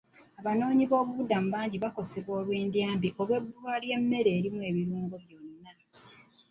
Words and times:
Abanoonyiboobubuddamu 0.39 1.47
bangi 1.55 1.77
bakosebwa 1.83 2.37
endya 2.61 2.83
embi 2.93 3.09
olw'obbula 3.21 3.77
ly'emmere 3.83 4.29
erimu 4.37 4.59
ebirungo 4.69 5.15
byonna. 5.23 5.71